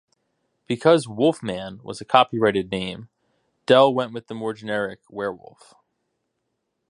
Because 0.65 1.07
"Wolfman" 1.07 1.79
was 1.83 2.01
a 2.01 2.05
copyrighted 2.05 2.71
name, 2.71 3.09
Dell 3.67 3.93
went 3.93 4.13
with 4.13 4.25
the 4.25 4.33
more 4.33 4.51
generic 4.51 4.99
"Werewolf". 5.11 5.75